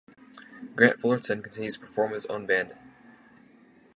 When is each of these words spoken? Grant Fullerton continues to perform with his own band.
Grant 0.75 0.99
Fullerton 0.99 1.43
continues 1.43 1.75
to 1.75 1.79
perform 1.81 2.09
with 2.09 2.23
his 2.23 2.25
own 2.25 2.47
band. 2.47 2.73